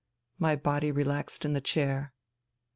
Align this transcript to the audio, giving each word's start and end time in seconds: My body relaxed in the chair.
My 0.39 0.55
body 0.55 0.91
relaxed 0.91 1.45
in 1.45 1.53
the 1.53 1.61
chair. 1.61 2.15